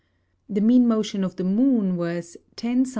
The 0.49 0.61
mean 0.61 0.87
Motion 0.87 1.23
of 1.23 1.35
the 1.35 1.43
Moon 1.43 1.95
was 1.95 2.35
10 2.55 2.81
S. 2.81 2.89